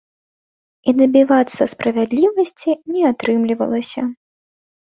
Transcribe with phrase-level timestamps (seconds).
[0.91, 4.01] І дабівацца справядлівасці не атрымлівалася.